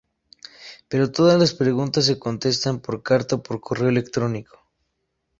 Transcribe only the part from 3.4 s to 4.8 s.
por correo electrónico.